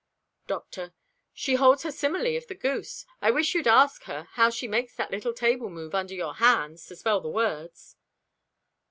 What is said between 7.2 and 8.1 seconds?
the words."